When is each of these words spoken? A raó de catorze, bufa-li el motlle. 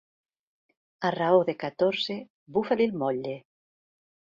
A 1.09 1.11
raó 1.15 1.43
de 1.51 1.55
catorze, 1.65 2.17
bufa-li 2.57 2.91
el 2.91 2.99
motlle. 3.05 3.39